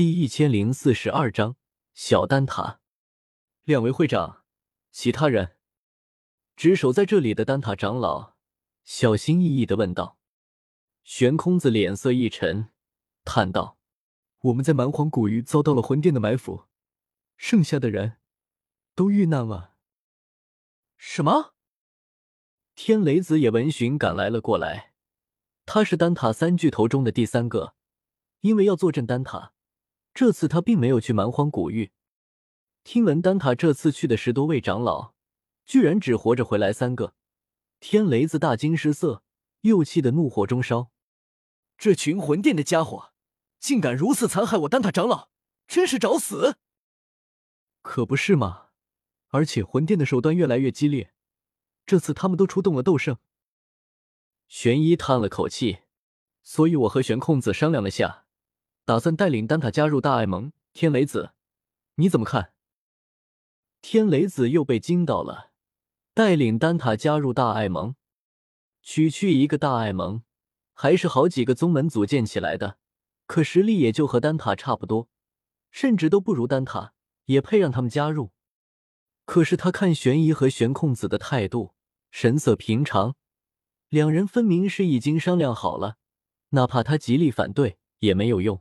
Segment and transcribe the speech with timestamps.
[0.00, 1.56] 第一千零四十二章
[1.92, 2.80] 小丹塔。
[3.64, 4.46] 两位会长，
[4.90, 5.58] 其他人，
[6.56, 8.34] 值守在这里的丹塔长老
[8.82, 10.16] 小心翼翼的问道。
[11.04, 12.70] 悬空子脸色一沉，
[13.26, 13.76] 叹道
[14.40, 16.64] ：“我们在蛮荒古域遭到了魂殿的埋伏，
[17.36, 18.16] 剩下的人
[18.94, 19.74] 都遇难了。”
[20.96, 21.52] 什么？
[22.74, 24.94] 天雷子也闻讯赶来了过来，
[25.66, 27.74] 他是丹塔三巨头中的第三个，
[28.40, 29.52] 因为要坐镇丹塔。
[30.12, 31.92] 这次他并没有去蛮荒古域。
[32.82, 35.14] 听闻丹塔这次去的十多位长老，
[35.66, 37.14] 居然只活着回来三个，
[37.78, 39.22] 天雷子大惊失色，
[39.60, 40.90] 又气得怒火中烧。
[41.76, 43.12] 这群魂殿的家伙，
[43.58, 45.30] 竟敢如此残害我丹塔长老，
[45.66, 46.56] 真是找死！
[47.82, 48.68] 可不是嘛！
[49.28, 51.14] 而且魂殿的手段越来越激烈，
[51.86, 53.18] 这次他们都出动了斗圣。
[54.48, 55.80] 玄一叹了口气，
[56.42, 58.26] 所以我和玄空子商量了下。
[58.84, 61.30] 打算带领丹塔加入大爱盟，天雷子，
[61.96, 62.52] 你怎么看？
[63.80, 65.50] 天雷子又被惊到了，
[66.12, 67.94] 带领丹塔加入大爱盟，
[68.82, 70.22] 区区一个大爱盟，
[70.72, 72.78] 还是好几个宗门组建起来的，
[73.26, 75.08] 可实力也就和丹塔差不多，
[75.70, 76.94] 甚至都不如丹塔，
[77.26, 78.32] 也配让他们加入？
[79.24, 81.74] 可是他看玄疑和玄空子的态度，
[82.10, 83.14] 神色平常，
[83.88, 85.98] 两人分明是已经商量好了，
[86.50, 88.60] 哪怕他极力反对也没有用。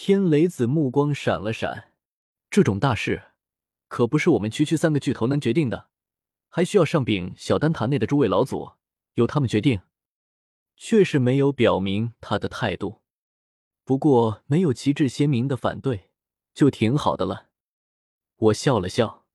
[0.00, 1.92] 天雷子目光闪了闪，
[2.48, 3.32] 这种大事
[3.88, 5.88] 可不是我们区区三个巨头能决定的，
[6.48, 8.74] 还需要上禀小丹塔内的诸位老祖，
[9.14, 9.80] 由他们决定。
[10.76, 13.02] 确实没有表明他的态度，
[13.82, 16.10] 不过没有旗帜鲜明的反对
[16.54, 17.48] 就挺好的了。
[18.36, 19.26] 我笑了笑，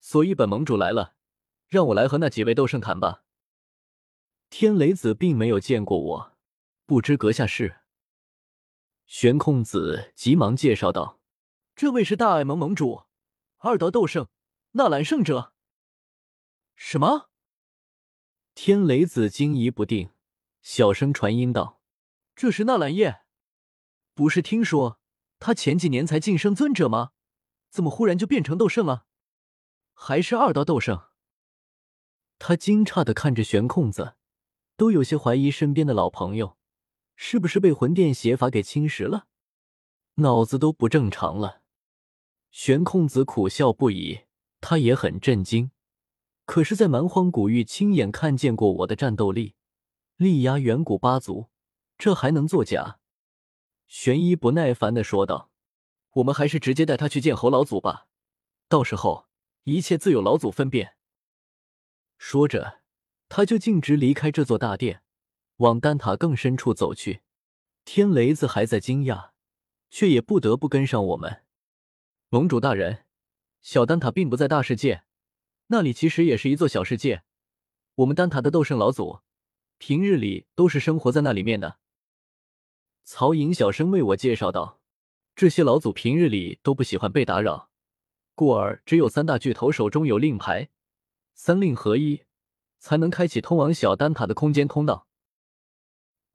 [0.00, 1.14] 所以本盟主来了，
[1.68, 3.22] 让我来和那几位斗圣谈吧。
[4.50, 6.36] 天雷子并没有见过我，
[6.86, 7.76] 不知阁下是。
[9.08, 11.18] 玄空子急忙介绍道
[11.74, 13.04] ：“这位是大爱盟盟主，
[13.56, 14.28] 二道斗圣
[14.72, 15.54] 纳兰圣者。”
[16.76, 17.30] 什么？
[18.54, 20.10] 天雷子惊疑不定，
[20.60, 21.80] 小声传音道
[22.36, 23.22] ：“这是纳兰叶，
[24.12, 25.00] 不是听说
[25.38, 27.12] 他前几年才晋升尊者吗？
[27.70, 29.06] 怎么忽然就变成斗圣了？
[29.94, 31.08] 还是二道斗圣？”
[32.38, 34.16] 他惊诧的看着玄空子，
[34.76, 36.57] 都有些怀疑身边的老朋友。
[37.20, 39.26] 是不是被魂殿邪法给侵蚀了？
[40.14, 41.62] 脑子都不正常了。
[42.52, 44.20] 玄空子苦笑不已，
[44.60, 45.72] 他也很震惊。
[46.44, 49.56] 可是，在蛮荒古域亲眼看见过我的战斗力，
[50.16, 51.48] 力压远古八族，
[51.98, 53.00] 这还能作假？
[53.88, 55.50] 玄一不耐烦的说道
[56.14, 58.06] ：“我们还是直接带他去见侯老祖吧，
[58.68, 59.26] 到时候
[59.64, 60.94] 一切自有老祖分辨。”
[62.16, 62.80] 说着，
[63.28, 65.02] 他就径直离开这座大殿。
[65.58, 67.22] 往丹塔更深处走去，
[67.84, 69.30] 天雷子还在惊讶，
[69.90, 71.42] 却也不得不跟上我们。
[72.28, 73.06] 盟主大人，
[73.60, 75.02] 小丹塔并不在大世界，
[75.66, 77.24] 那里其实也是一座小世界。
[77.96, 79.22] 我们丹塔的斗圣老祖，
[79.78, 81.78] 平日里都是生活在那里面的。
[83.02, 84.80] 曹颖小声为我介绍道
[85.34, 87.70] ：“这些老祖平日里都不喜欢被打扰，
[88.36, 90.70] 故而只有三大巨头手中有令牌，
[91.34, 92.22] 三令合一，
[92.78, 95.06] 才能开启通往小丹塔的空间通道。”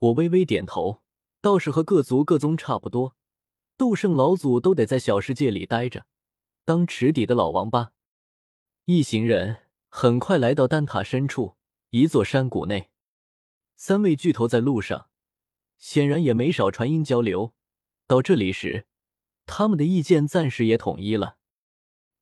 [0.03, 1.01] 我微微点头，
[1.39, 3.15] 倒是和各族各宗差不多，
[3.77, 6.05] 斗圣老祖都得在小世界里待着，
[6.65, 7.93] 当池底的老王八。
[8.83, 11.55] 一行人很快来到丹塔深处
[11.91, 12.89] 一座山谷内，
[13.77, 15.07] 三位巨头在路上，
[15.77, 17.53] 显然也没少传音交流。
[18.05, 18.85] 到这里时，
[19.45, 21.37] 他们的意见暂时也统一了。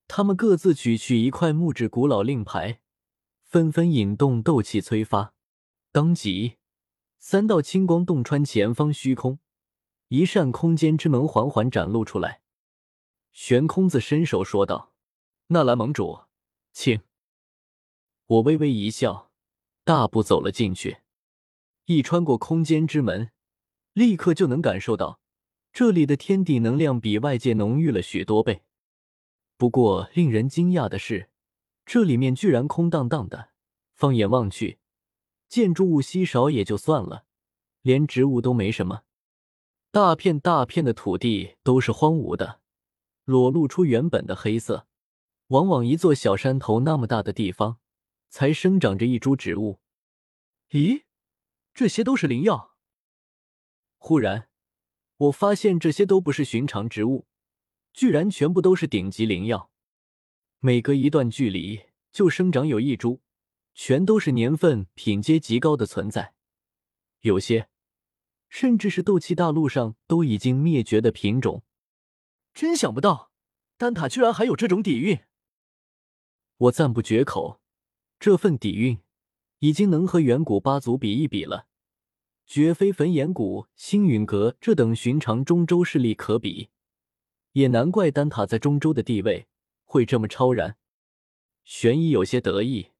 [0.08, 2.82] 他们各自取去一块木质古老令牌，
[3.44, 5.34] 纷纷引动斗气催发，
[5.92, 6.61] 当即。
[7.24, 9.38] 三道青光洞穿前方虚空，
[10.08, 12.42] 一扇空间之门缓缓展露出来。
[13.32, 14.92] 悬空子伸手说道
[15.48, 16.22] ：“纳兰盟主，
[16.74, 17.00] 请。”
[18.26, 19.30] 我微微一笑，
[19.84, 21.02] 大步走了进去。
[21.86, 23.30] 一穿过空间之门，
[23.94, 25.20] 立刻就能感受到
[25.72, 28.64] 这里的天地能量比外界浓郁了许多倍。
[29.58, 31.30] 不过令人惊讶的是，
[31.86, 33.52] 这里面居然空荡荡的，
[33.94, 34.80] 放眼望去。
[35.52, 37.26] 建筑物稀少也就算了，
[37.82, 39.04] 连植物都没什么，
[39.92, 42.62] 大片大片的土地都是荒芜的，
[43.26, 44.88] 裸露出原本的黑色。
[45.48, 47.80] 往往一座小山头那么大的地方，
[48.30, 49.82] 才生长着一株植物。
[50.70, 51.04] 咦，
[51.74, 52.78] 这些都是灵药？
[53.98, 54.48] 忽然，
[55.18, 57.28] 我发现这些都不是寻常植物，
[57.92, 59.70] 居然全部都是顶级灵药，
[60.60, 63.22] 每隔一段距离就生长有一株。
[63.74, 66.34] 全都是年份品阶极高的存在，
[67.22, 67.70] 有些
[68.50, 71.64] 甚至是斗气大陆上都已经灭绝的品种，
[72.54, 73.32] 真想不到，
[73.78, 75.20] 丹塔居然还有这种底蕴。
[76.58, 77.60] 我赞不绝口，
[78.20, 79.00] 这份底蕴
[79.60, 81.68] 已经能和远古八族比一比了，
[82.46, 86.70] 绝非焚炎谷、星陨阁这等寻常中州势力可比。
[87.54, 89.48] 也难怪丹塔在中州的地位
[89.84, 90.78] 会这么超然。
[91.64, 92.92] 玄一有些得意，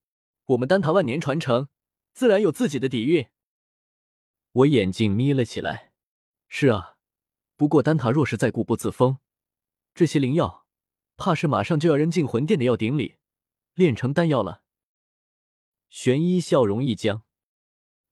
[0.52, 1.70] 我们丹塔万年传承，
[2.14, 3.28] 自然有自己的底蕴。
[4.52, 5.94] 我眼睛眯了起来。
[6.50, 6.98] 是啊，
[7.56, 9.20] 不过丹塔若是再固步自封，
[9.94, 10.66] 这些灵药
[11.16, 13.16] 怕是马上就要扔进魂殿的药鼎里，
[13.76, 14.64] 炼成丹药了。
[15.90, 17.24] 玄一笑容一僵，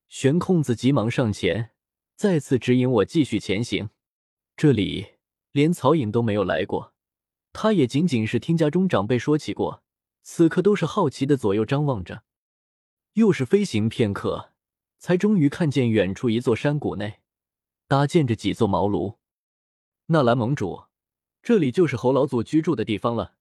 [0.07, 1.71] 玄空子急忙上前，
[2.15, 3.89] 再次指引我继续前行。
[4.55, 5.15] 这里
[5.51, 6.93] 连曹颖都没有来过，
[7.51, 9.83] 他也仅仅是听家中长辈说起过，
[10.21, 12.23] 此刻都是好奇的左右张望着。
[13.19, 14.53] 又是飞行片刻，
[14.97, 17.19] 才终于看见远处一座山谷内。
[17.85, 19.17] 搭建着几座茅庐，
[20.05, 20.85] 纳兰盟主，
[21.41, 23.35] 这里就是侯老祖居住的地方了。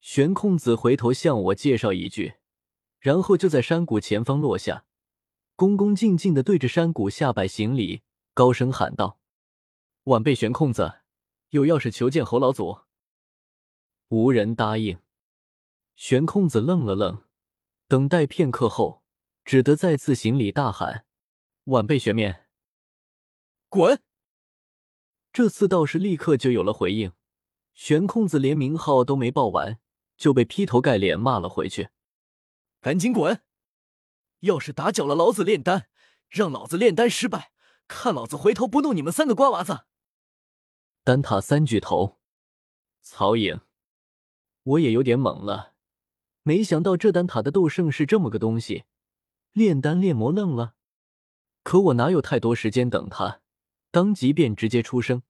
[0.00, 2.34] 玄空子回头向我介绍一句，
[3.00, 4.84] 然后就在山谷前方落下，
[5.56, 9.18] 恭恭敬敬的对着山谷下摆行礼，高声喊道
[10.04, 11.00] ：“晚辈玄空子
[11.48, 12.82] 有要事求见侯老祖。”
[14.10, 14.98] 无人答应。
[15.96, 17.24] 玄空子愣了愣，
[17.92, 19.02] 等待片刻后，
[19.44, 21.04] 只得再次行礼，大喊
[21.64, 22.46] ：“晚辈玄面。”
[23.68, 24.02] 滚！
[25.30, 27.12] 这次倒是立刻就有了回应，
[27.74, 29.78] 玄空子连名号都没报完，
[30.16, 31.90] 就被劈头盖脸骂了回去。
[32.80, 33.42] 赶紧滚！
[34.40, 35.90] 要是打搅了老子炼丹，
[36.30, 37.52] 让老子炼丹失败，
[37.86, 39.84] 看老子回头不弄你们三个瓜娃子！
[41.04, 42.18] 丹塔三巨头，
[43.02, 43.60] 曹颖，
[44.62, 45.71] 我也有点懵了，
[46.42, 48.84] 没想到这丹塔的斗圣是这么个东西，
[49.52, 50.74] 炼丹炼魔愣了。
[51.62, 53.40] 可我哪有太多时间等他？
[53.90, 55.22] 当即便直接出声，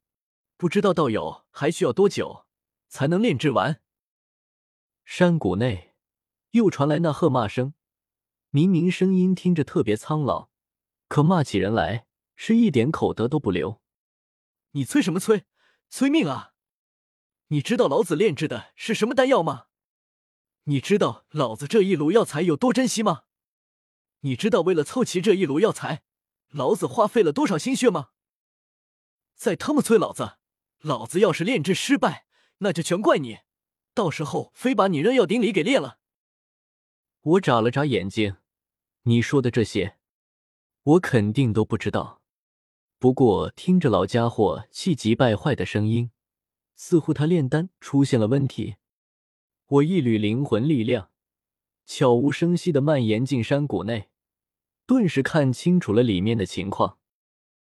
[0.57, 2.47] 不知道道友还需要多久
[2.89, 3.83] 才能炼制完？
[5.05, 5.95] 山谷内
[6.53, 7.75] 又传来那喝骂声，
[8.51, 10.49] 明明声音听着特别苍老，
[11.09, 12.07] 可骂起人来
[12.37, 13.83] 是一点口德都不留。
[14.71, 15.45] 你催什么催？
[15.91, 16.55] 催命啊！
[17.49, 19.67] 你知道老子炼制的是什么丹药吗？
[20.65, 23.23] 你知道老子这一炉药材有多珍惜吗？
[24.21, 26.05] 你知道为了凑齐这一炉药材，
[26.51, 28.11] 老子花费了多少心血吗？
[29.35, 30.39] 再他妈催老子！
[30.83, 32.27] 老子要是炼制失败，
[32.59, 33.39] 那就全怪你，
[33.93, 35.99] 到时候非把你扔药鼎里给炼了。
[37.23, 38.37] 我眨了眨眼睛，
[39.03, 39.99] 你说的这些，
[40.85, 42.23] 我肯定都不知道。
[43.01, 46.13] 不过听着老家伙气急败坏的声音，
[46.77, 48.77] 似乎他炼丹出现了问题。
[49.73, 51.09] 我一缕灵魂力量
[51.87, 54.11] 悄无声息的蔓延进山谷内，
[54.87, 56.99] 顿时看清楚了里面的情况。